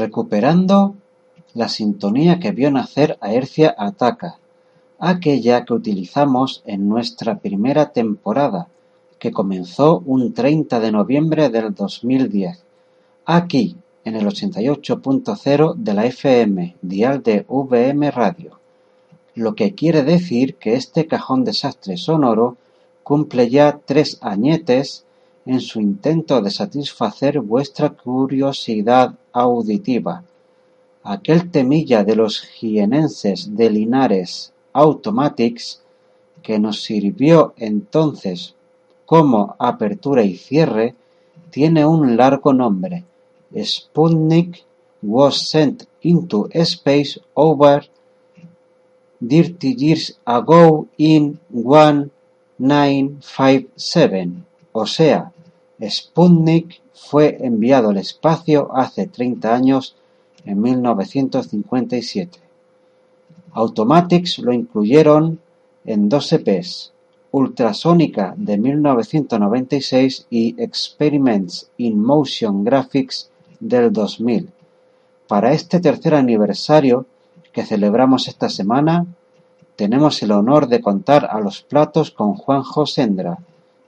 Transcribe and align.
recuperando 0.00 0.94
la 1.52 1.68
sintonía 1.68 2.40
que 2.40 2.52
vio 2.52 2.70
nacer 2.70 3.18
a 3.20 3.34
Hercia 3.34 3.74
Ataca, 3.76 4.38
aquella 4.98 5.64
que 5.64 5.74
utilizamos 5.74 6.62
en 6.64 6.88
nuestra 6.88 7.38
primera 7.38 7.92
temporada, 7.92 8.68
que 9.18 9.30
comenzó 9.30 10.02
un 10.06 10.32
30 10.32 10.80
de 10.80 10.90
noviembre 10.90 11.50
del 11.50 11.74
2010, 11.74 12.64
aquí 13.26 13.76
en 14.04 14.16
el 14.16 14.26
88.0 14.26 15.74
de 15.74 15.94
la 15.94 16.06
FM, 16.06 16.76
dial 16.80 17.22
de 17.22 17.44
VM 17.46 18.10
Radio, 18.10 18.58
lo 19.34 19.54
que 19.54 19.74
quiere 19.74 20.02
decir 20.02 20.54
que 20.54 20.74
este 20.74 21.06
cajón 21.06 21.44
desastre 21.44 21.98
sonoro 21.98 22.56
cumple 23.02 23.50
ya 23.50 23.80
tres 23.84 24.18
añetes 24.22 25.04
en 25.46 25.60
su 25.60 25.80
intento 25.80 26.42
de 26.42 26.50
satisfacer 26.50 27.40
vuestra 27.40 27.90
curiosidad 27.90 29.14
auditiva. 29.32 30.24
Aquel 31.02 31.50
temilla 31.50 32.04
de 32.04 32.16
los 32.16 32.42
jienenses 32.42 33.56
de 33.56 33.70
Linares 33.70 34.52
Automatics, 34.72 35.82
que 36.42 36.58
nos 36.58 36.82
sirvió 36.82 37.54
entonces 37.56 38.54
como 39.06 39.56
apertura 39.58 40.22
y 40.22 40.36
cierre, 40.36 40.94
tiene 41.50 41.86
un 41.86 42.16
largo 42.16 42.52
nombre. 42.52 43.04
Sputnik 43.56 44.64
was 45.02 45.48
sent 45.48 45.84
into 46.02 46.48
space 46.52 47.18
over 47.34 47.88
thirty 49.20 49.74
years 49.74 50.18
ago 50.24 50.86
in 50.96 51.40
1957. 51.50 54.46
O 54.72 54.86
sea, 54.86 55.32
Sputnik 55.82 56.80
fue 56.92 57.38
enviado 57.40 57.90
al 57.90 57.96
espacio 57.96 58.70
hace 58.74 59.06
30 59.06 59.54
años, 59.54 59.96
en 60.44 60.60
1957. 60.60 62.38
Automatics 63.52 64.38
lo 64.38 64.52
incluyeron 64.52 65.40
en 65.84 66.08
dos 66.08 66.32
EPs, 66.32 66.92
Ultrasónica 67.32 68.34
de 68.36 68.58
1996 68.58 70.26
y 70.30 70.60
Experiments 70.60 71.70
in 71.76 72.00
Motion 72.00 72.64
Graphics 72.64 73.30
del 73.60 73.92
2000. 73.92 74.50
Para 75.28 75.52
este 75.52 75.80
tercer 75.80 76.14
aniversario 76.14 77.06
que 77.52 77.64
celebramos 77.64 78.28
esta 78.28 78.48
semana, 78.48 79.06
tenemos 79.76 80.22
el 80.22 80.32
honor 80.32 80.66
de 80.66 80.80
contar 80.80 81.26
a 81.30 81.40
los 81.40 81.62
platos 81.62 82.10
con 82.10 82.34
Juanjo 82.34 82.84
Sendra, 82.86 83.38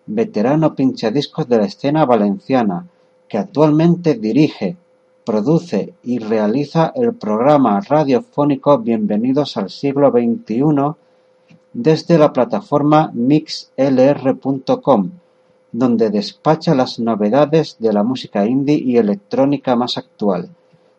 veterano 0.06 0.74
pinchadiscos 0.74 1.48
de 1.48 1.58
la 1.58 1.66
escena 1.66 2.04
valenciana, 2.04 2.86
que 3.28 3.38
actualmente 3.38 4.14
dirige, 4.14 4.76
produce 5.24 5.94
y 6.02 6.18
realiza 6.18 6.92
el 6.94 7.14
programa 7.14 7.80
radiofónico 7.80 8.78
Bienvenidos 8.78 9.56
al 9.56 9.70
siglo 9.70 10.10
XXI 10.10 10.94
desde 11.72 12.18
la 12.18 12.32
plataforma 12.32 13.10
mixlr.com, 13.14 15.10
donde 15.70 16.10
despacha 16.10 16.74
las 16.74 16.98
novedades 16.98 17.76
de 17.78 17.92
la 17.92 18.02
música 18.02 18.44
indie 18.46 18.76
y 18.76 18.96
electrónica 18.96 19.76
más 19.76 19.96
actual. 19.96 20.50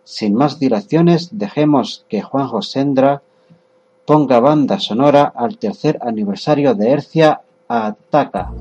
Sin 0.04 0.34
más 0.34 0.60
dilaciones, 0.60 1.30
dejemos 1.32 2.06
que 2.10 2.22
Juanjo 2.22 2.62
Sendra 2.62 3.22
ponga 4.06 4.40
banda 4.40 4.80
sonora 4.80 5.32
al 5.36 5.58
tercer 5.58 6.00
aniversario 6.02 6.74
de 6.74 6.90
Hercia 6.90 7.42
Ataca. 7.68 8.52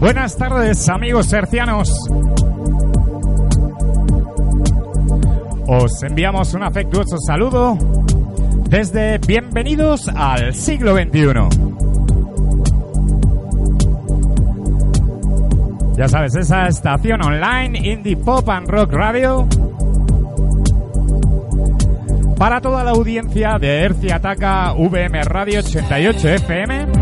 Buenas 0.00 0.34
tardes, 0.34 0.88
amigos 0.88 1.26
sercianos. 1.26 1.92
Os 5.66 6.02
enviamos 6.02 6.54
un 6.54 6.62
afectuoso 6.62 7.18
saludo 7.18 7.76
desde 8.70 9.18
Bienvenidos 9.18 10.08
al 10.08 10.54
siglo 10.54 10.96
XXI. 10.96 11.32
Ya 15.98 16.08
sabes, 16.08 16.34
esa 16.34 16.66
estación 16.66 17.22
online 17.22 17.78
Indie 17.92 18.16
Pop 18.16 18.48
and 18.48 18.68
Rock 18.70 18.92
Radio 18.94 19.46
para 22.38 22.62
toda 22.62 22.82
la 22.84 22.92
audiencia 22.92 23.58
de 23.58 23.82
Hercia 23.82 24.16
Ataca 24.16 24.72
VM 24.72 25.22
Radio 25.24 25.60
88 25.60 26.28
FM 26.28 26.99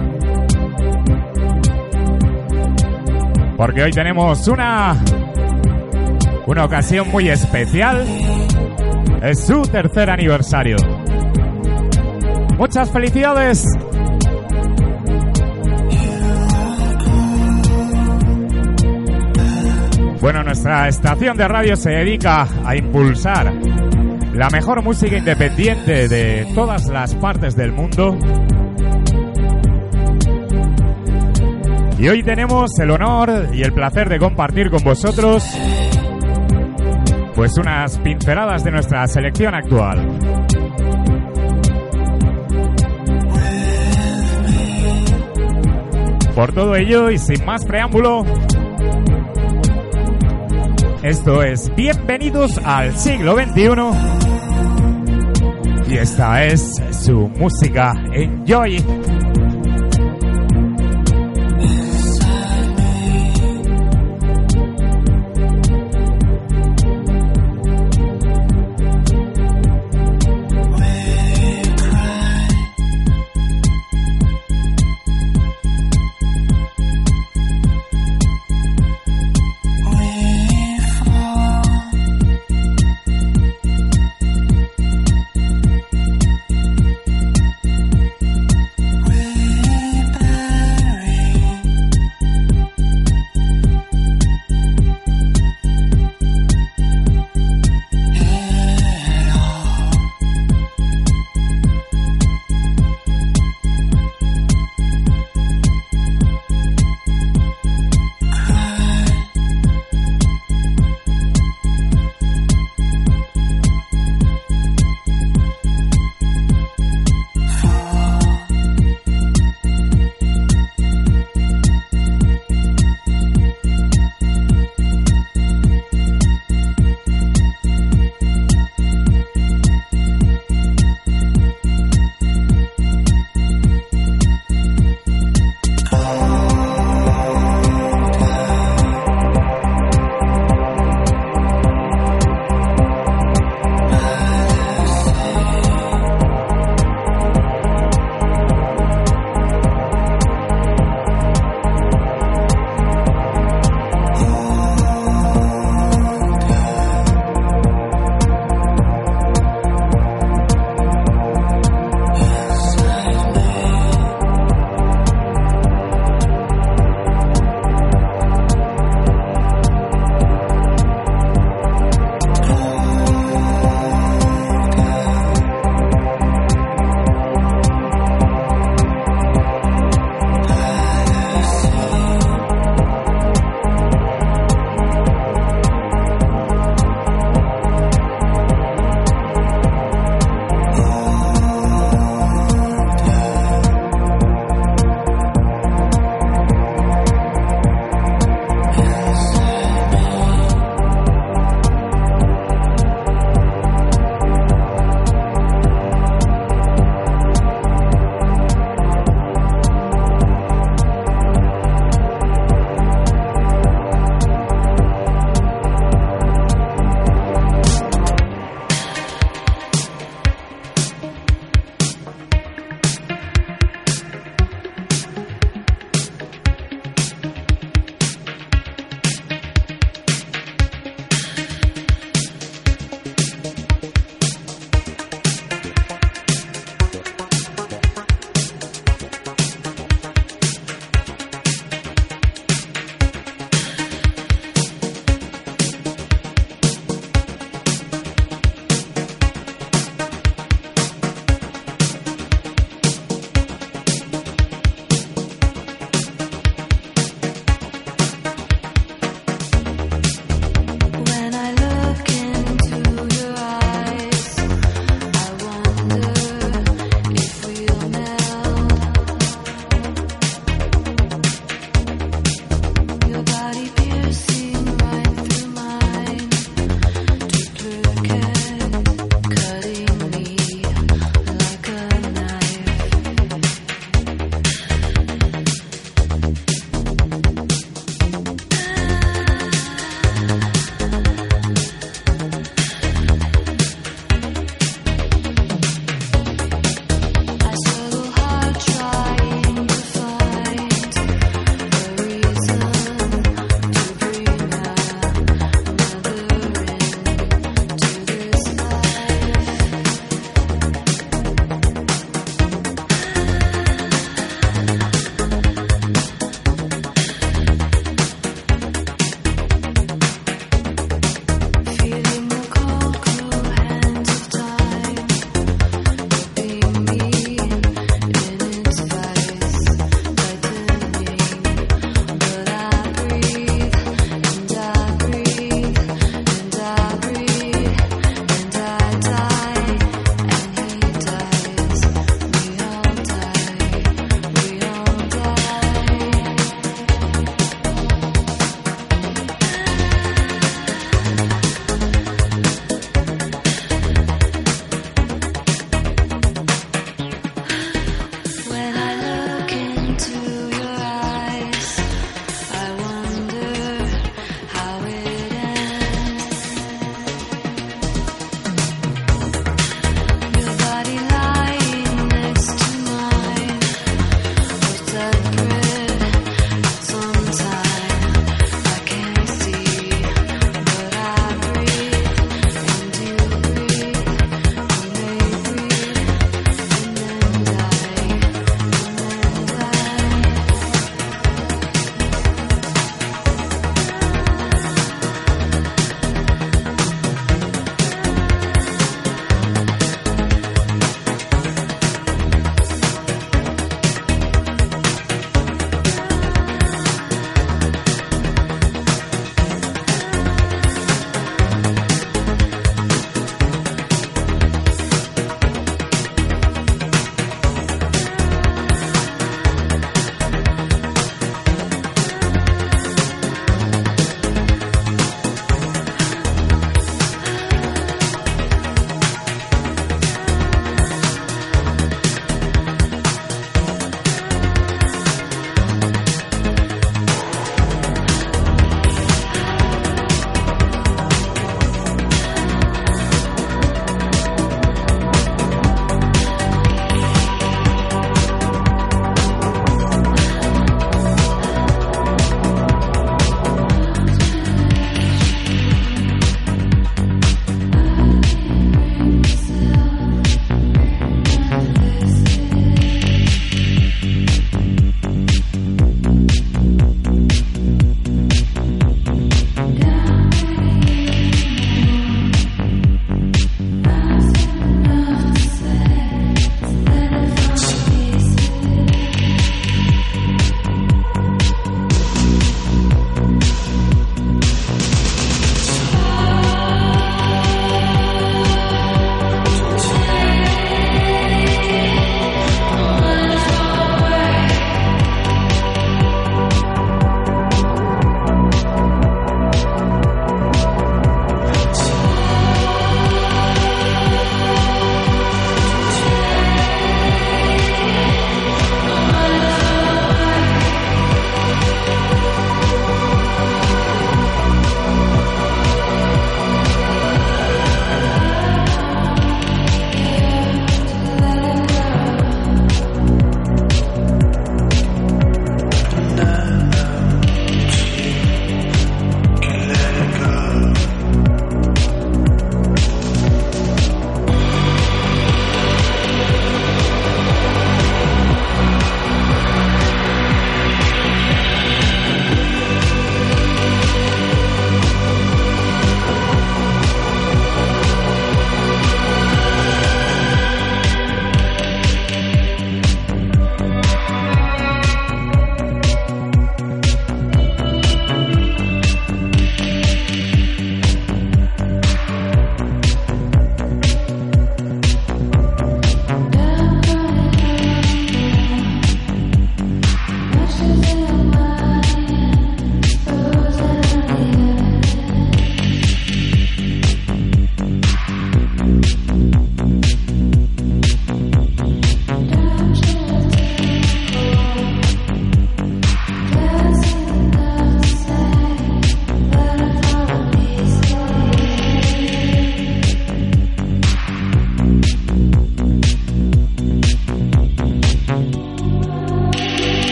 porque 3.59 3.83
hoy 3.83 3.91
tenemos 3.91 4.47
una 4.47 4.97
una 6.47 6.65
ocasión 6.65 7.11
muy 7.11 7.29
especial. 7.29 8.07
Es 9.21 9.45
su 9.45 9.63
tercer 9.63 10.09
aniversario. 10.09 10.77
Muchas 12.57 12.91
felicidades. 12.91 13.65
Bueno, 20.21 20.45
nuestra 20.45 20.89
estación 20.89 21.37
de 21.37 21.49
radio 21.49 21.77
se 21.77 21.91
dedica 21.91 22.47
a 22.65 22.77
impulsar 22.77 23.53
la 24.35 24.49
mejor 24.51 24.83
música 24.85 25.19
independiente 25.19 26.09
de 26.09 26.47
todas 26.55 26.87
las 26.87 27.15
partes 27.17 27.57
del 27.57 27.73
mundo. 27.73 28.17
Y 31.99 32.09
hoy 32.09 32.23
tenemos 32.23 32.71
el 32.79 32.93
honor 32.93 33.49
y 33.53 33.63
el 33.63 33.73
placer 33.73 34.09
de 34.09 34.21
compartir 34.21 34.71
con 34.71 34.83
vosotros 34.85 35.45
pues 37.35 37.59
unas 37.59 37.99
pinceladas 37.99 38.63
de 38.65 38.71
nuestra 38.71 39.07
selección 39.07 39.55
actual. 39.55 40.07
Por 46.35 46.53
todo 46.53 46.77
ello 46.77 47.11
y 47.11 47.19
sin 47.19 47.45
más 47.45 47.65
preámbulo, 47.65 48.25
esto 51.03 51.43
es 51.43 51.75
Bienvenidos 51.75 52.59
al 52.65 52.97
siglo 52.97 53.37
XXI. 53.37 53.73
Y 55.93 55.97
esta 55.97 56.45
es 56.45 56.75
su 56.91 57.29
música 57.39 57.93
Enjoy. 58.13 58.85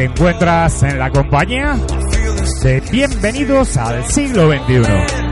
Te 0.00 0.06
encuentras 0.06 0.82
en 0.82 0.98
la 0.98 1.10
compañía 1.10 1.78
de 2.62 2.80
Bienvenidos 2.90 3.76
al 3.76 4.02
siglo 4.06 4.50
XXI. 4.50 5.29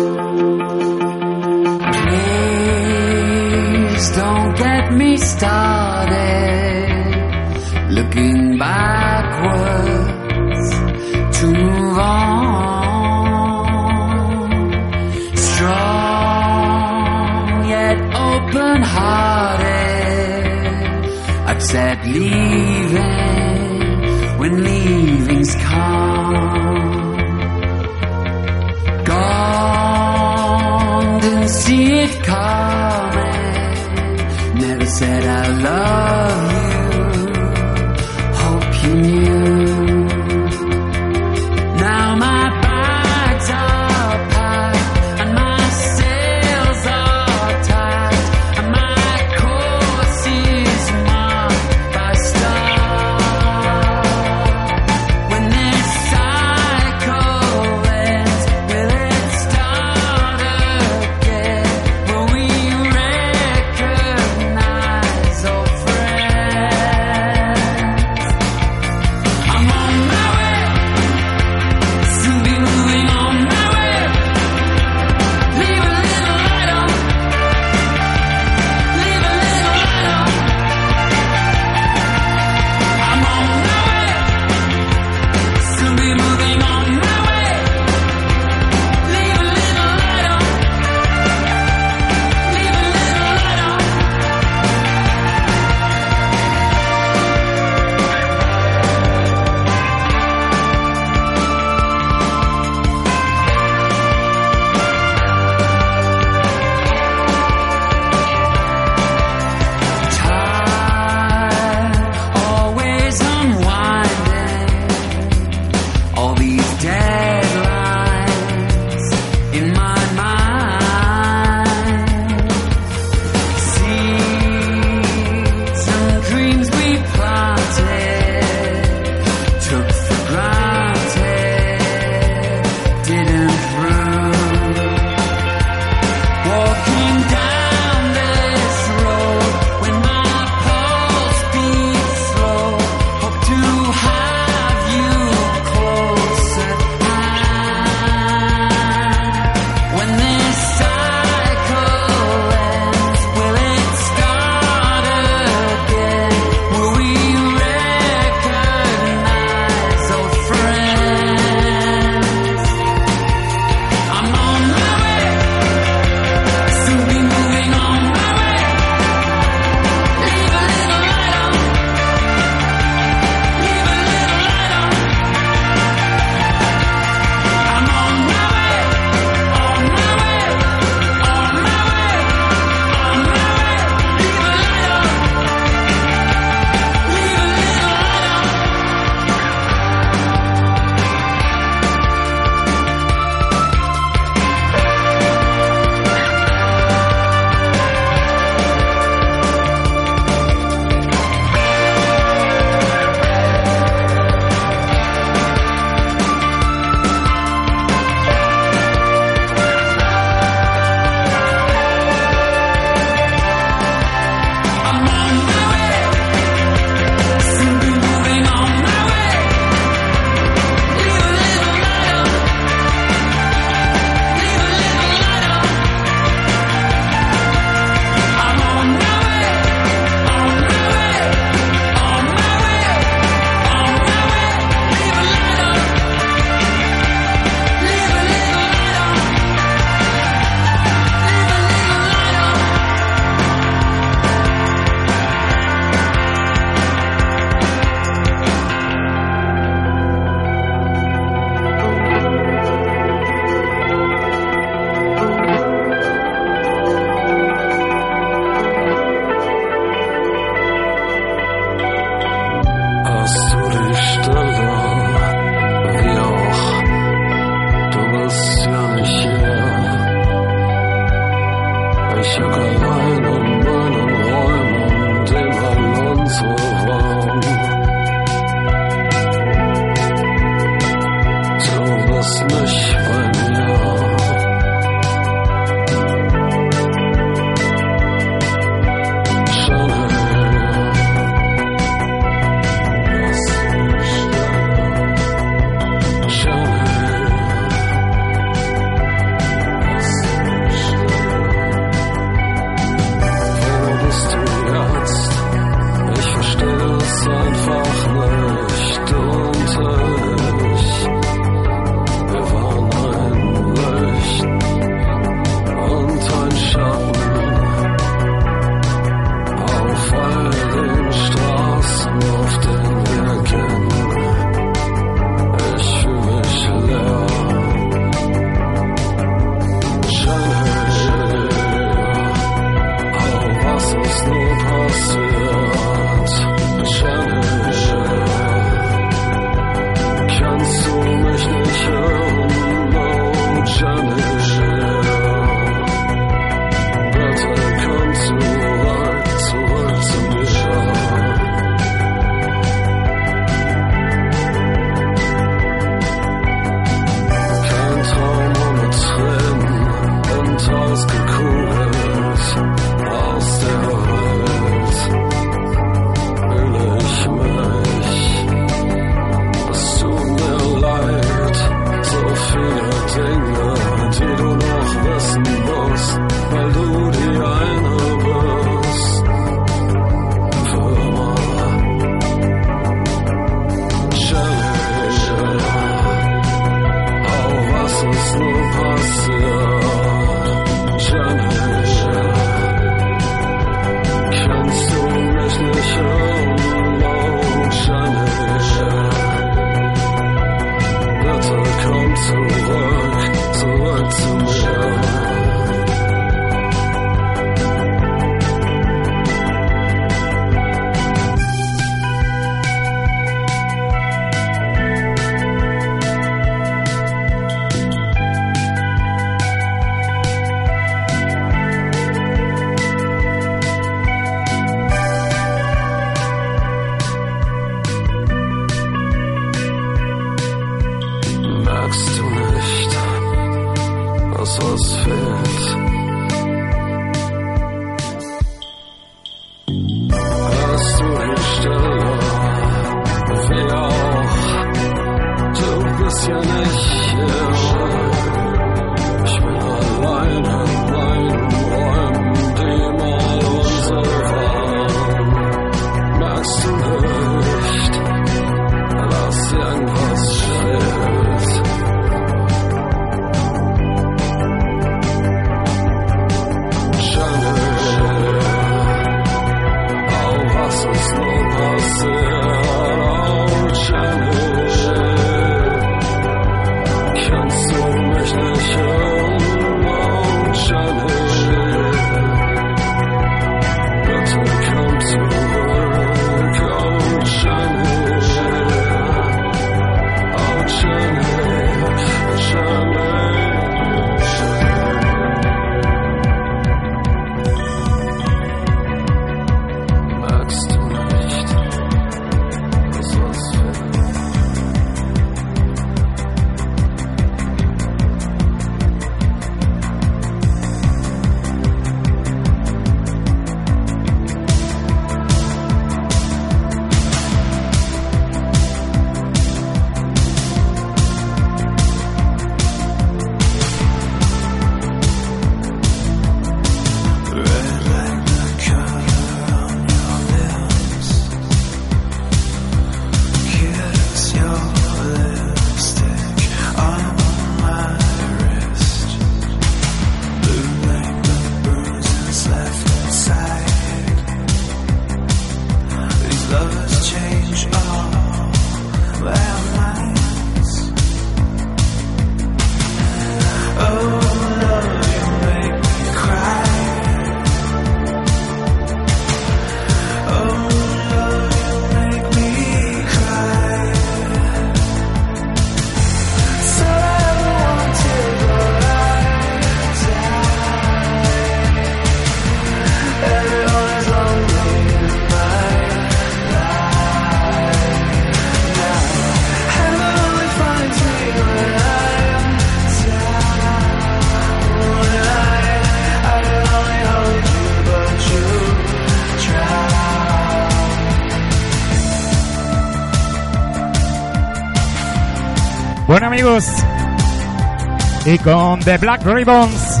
Y 598.26 598.38
con 598.38 598.78
The 598.78 598.96
Black 598.98 599.24
Ribbons, 599.24 600.00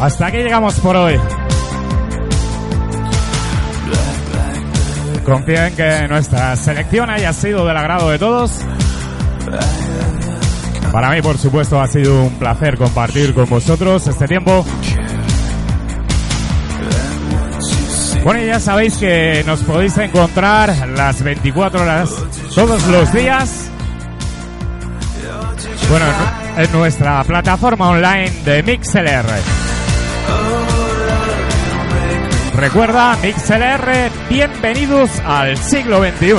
hasta 0.00 0.26
aquí 0.26 0.36
llegamos 0.36 0.78
por 0.78 0.94
hoy. 0.94 1.18
Confío 5.24 5.64
en 5.64 5.74
que 5.74 6.06
nuestra 6.08 6.54
selección 6.54 7.10
haya 7.10 7.32
sido 7.32 7.66
del 7.66 7.76
agrado 7.76 8.10
de 8.10 8.18
todos. 8.20 8.60
Para 10.92 11.10
mí, 11.10 11.20
por 11.20 11.36
supuesto, 11.36 11.80
ha 11.80 11.88
sido 11.88 12.22
un 12.22 12.38
placer 12.38 12.76
compartir 12.76 13.34
con 13.34 13.50
vosotros 13.50 14.06
este 14.06 14.28
tiempo. 14.28 14.64
Bueno, 18.22 18.44
ya 18.44 18.60
sabéis 18.60 18.98
que 18.98 19.42
nos 19.48 19.64
podéis 19.64 19.98
encontrar 19.98 20.88
las 20.90 21.24
24 21.24 21.82
horas 21.82 22.14
todos 22.54 22.86
los 22.86 23.12
días 23.12 23.61
bueno, 25.92 26.06
en 26.56 26.72
nuestra 26.72 27.22
plataforma 27.22 27.90
online 27.90 28.30
de 28.46 28.62
MixLR. 28.62 29.26
Recuerda, 32.56 33.18
MixLR, 33.22 34.10
bienvenidos 34.30 35.10
al 35.26 35.58
siglo 35.58 35.98
XXI. 36.02 36.34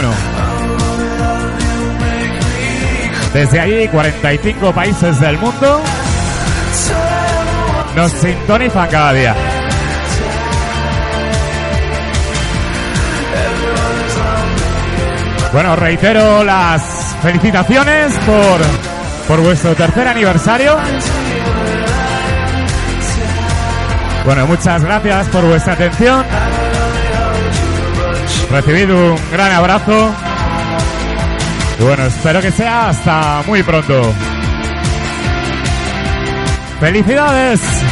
Desde 3.31 3.59
allí, 3.59 3.87
45 3.89 4.73
países 4.73 5.19
del 5.19 5.37
mundo 5.37 5.81
nos 7.95 8.11
sintonizan 8.11 8.89
cada 8.89 9.13
día. 9.13 9.35
Bueno, 15.51 15.75
reitero 15.75 16.43
las 16.43 17.15
felicitaciones 17.21 18.13
por, 18.25 18.92
por 19.33 19.41
vuestro 19.41 19.73
tercer 19.73 20.07
aniversario. 20.07 20.77
Bueno, 24.25 24.45
muchas 24.45 24.83
gracias 24.83 25.27
por 25.29 25.43
vuestra 25.43 25.73
atención. 25.73 26.23
Recibid 28.51 28.91
un 28.93 29.15
gran 29.31 29.51
abrazo. 29.53 30.13
Y 31.79 31.83
bueno, 31.83 32.05
espero 32.05 32.41
que 32.41 32.51
sea 32.51 32.89
hasta 32.89 33.41
muy 33.47 33.63
pronto. 33.63 34.13
¡Felicidades! 36.79 37.82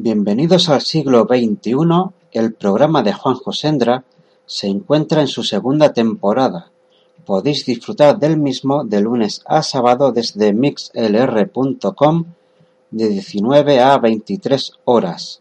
Bienvenidos 0.00 0.68
al 0.68 0.82
siglo 0.82 1.26
XXI. 1.28 1.74
El 2.30 2.54
programa 2.54 3.02
de 3.02 3.12
Juanjo 3.12 3.52
Sendra 3.52 4.04
se 4.46 4.68
encuentra 4.68 5.22
en 5.22 5.26
su 5.26 5.42
segunda 5.42 5.92
temporada. 5.92 6.70
Podéis 7.26 7.66
disfrutar 7.66 8.16
del 8.16 8.36
mismo 8.36 8.84
de 8.84 9.00
lunes 9.00 9.42
a 9.44 9.64
sábado 9.64 10.12
desde 10.12 10.52
mixlr.com 10.52 12.24
de 12.92 13.08
19 13.08 13.80
a 13.80 13.98
23 13.98 14.72
horas. 14.84 15.40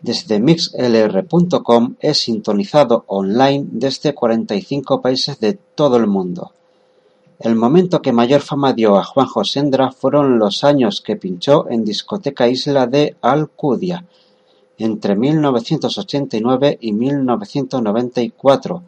Desde 0.00 0.38
mixlr.com 0.38 1.96
es 1.98 2.18
sintonizado 2.18 3.02
online 3.08 3.66
desde 3.72 4.14
45 4.14 5.02
países 5.02 5.40
de 5.40 5.54
todo 5.54 5.96
el 5.96 6.06
mundo. 6.06 6.52
El 7.38 7.54
momento 7.54 8.00
que 8.00 8.12
mayor 8.12 8.40
fama 8.40 8.72
dio 8.72 8.96
a 8.96 9.04
Juanjo 9.04 9.44
Sendra 9.44 9.92
fueron 9.92 10.38
los 10.38 10.64
años 10.64 11.02
que 11.02 11.16
pinchó 11.16 11.66
en 11.68 11.84
Discoteca 11.84 12.48
Isla 12.48 12.86
de 12.86 13.16
Alcudia, 13.20 14.06
entre 14.78 15.16
1989 15.16 16.78
y 16.80 16.92
1994, 16.92 18.82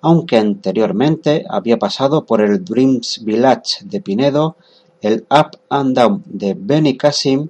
aunque 0.00 0.38
anteriormente 0.38 1.44
había 1.48 1.76
pasado 1.76 2.24
por 2.24 2.40
el 2.40 2.64
Dreams 2.64 3.24
Village 3.24 3.84
de 3.84 4.00
Pinedo, 4.00 4.56
el 5.00 5.26
Up 5.30 5.58
and 5.68 5.96
Down 5.96 6.22
de 6.26 6.54
Benny 6.56 6.96
Casim, 6.96 7.48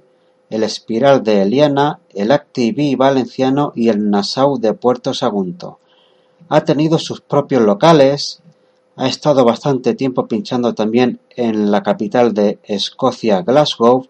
el 0.49 0.63
Espiral 0.63 1.23
de 1.23 1.43
Eliana, 1.43 1.99
el 2.13 2.31
Activi 2.31 2.95
valenciano 2.95 3.71
y 3.75 3.89
el 3.89 4.09
Nassau 4.09 4.57
de 4.57 4.73
Puerto 4.73 5.13
Sagunto. 5.13 5.77
Ha 6.49 6.61
tenido 6.65 6.97
sus 6.97 7.21
propios 7.21 7.61
locales, 7.61 8.41
ha 8.99 9.07
estado 9.07 9.45
bastante 9.45 9.93
tiempo 9.93 10.27
pinchando 10.27 10.75
también 10.75 11.21
en 11.37 11.71
la 11.71 11.83
capital 11.83 12.33
de 12.33 12.59
Escocia, 12.63 13.43
Glasgow. 13.43 14.07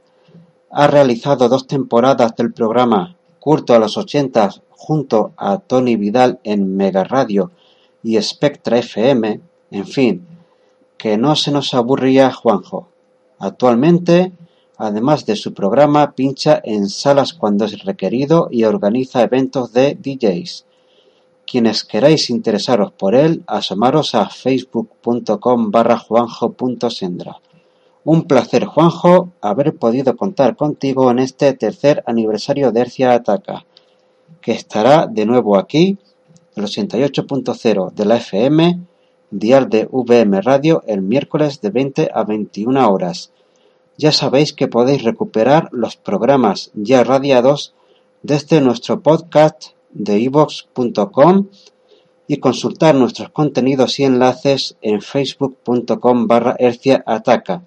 Ha 0.72 0.88
realizado 0.88 1.48
dos 1.48 1.68
temporadas 1.68 2.36
del 2.36 2.52
programa 2.54 3.16
Curto 3.40 3.76
a 3.76 3.80
los 3.80 3.98
80 3.98 4.50
junto 4.72 5.32
a 5.38 5.60
Tony 5.60 5.96
Vidal 5.96 6.40
en 6.44 6.76
Mega 6.76 7.04
Radio 7.04 7.52
y 8.02 8.20
Spectra 8.20 8.80
FM. 8.80 9.40
En 9.70 9.86
fin, 9.86 10.26
que 10.98 11.20
no 11.20 11.36
se 11.36 11.52
nos 11.52 11.76
aburría 11.76 12.34
Juanjo. 12.34 12.88
Actualmente, 13.38 14.32
además 14.76 15.24
de 15.28 15.36
su 15.36 15.54
programa, 15.54 16.14
pincha 16.14 16.60
en 16.64 16.90
salas 16.90 17.36
cuando 17.36 17.66
es 17.66 17.86
requerido 17.86 18.48
y 18.50 18.64
organiza 18.64 19.22
eventos 19.22 19.72
de 19.72 19.94
DJs. 19.94 20.66
Quienes 21.50 21.84
queráis 21.84 22.30
interesaros 22.30 22.92
por 22.92 23.16
él, 23.16 23.44
asomaros 23.48 24.14
a 24.14 24.30
facebook.com 24.30 25.72
barra 25.72 25.98
juanjo.sendra. 25.98 27.38
Un 28.04 28.26
placer, 28.26 28.66
Juanjo, 28.66 29.32
haber 29.42 29.76
podido 29.76 30.16
contar 30.16 30.56
contigo 30.56 31.10
en 31.10 31.18
este 31.18 31.52
tercer 31.54 32.04
aniversario 32.06 32.72
de 32.72 32.82
Hercia 32.82 33.14
Ataca, 33.14 33.66
que 34.42 34.52
estará 34.52 35.08
de 35.08 35.26
nuevo 35.26 35.58
aquí, 35.58 35.98
el 36.56 36.66
88.0 36.66 37.94
de 37.94 38.06
la 38.06 38.18
FM, 38.18 38.82
dial 39.32 39.70
de 39.70 39.90
VM 39.92 40.42
Radio, 40.42 40.84
el 40.86 41.02
miércoles 41.02 41.62
de 41.62 41.72
20 41.72 42.12
a 42.14 42.26
21 42.26 42.92
horas. 42.92 43.32
Ya 43.98 44.12
sabéis 44.12 44.54
que 44.54 44.68
podéis 44.68 45.02
recuperar 45.02 45.70
los 45.72 45.96
programas 45.96 46.70
ya 46.76 47.04
radiados 47.04 47.74
desde 48.22 48.62
nuestro 48.62 49.02
podcast 49.02 49.79
de 49.92 50.20
ivox.com 50.20 51.48
y 52.28 52.38
consultar 52.38 52.96
nuestros 52.96 53.30
contenidos 53.30 54.00
y 54.00 54.04
enlaces 54.04 54.78
en 54.82 55.02
facebook.com 55.02 56.28
barra 56.28 56.56
hercia 56.60 57.04
ataca. 57.06 57.64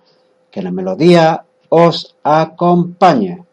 Que 0.50 0.62
la 0.62 0.70
melodía 0.70 1.44
os 1.68 2.16
acompañe. 2.22 3.44